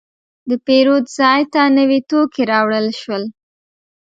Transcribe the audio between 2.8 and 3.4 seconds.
شول.